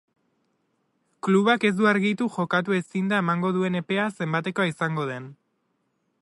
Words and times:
Klubak 1.27 1.67
ez 1.69 1.71
du 1.81 1.89
argitu 1.91 2.29
jokatu 2.37 2.77
ezinda 2.79 3.21
emango 3.25 3.53
duen 3.59 3.81
epea 3.83 4.09
zenbatekoa 4.19 4.67
izango 4.73 5.07
den. 5.13 5.31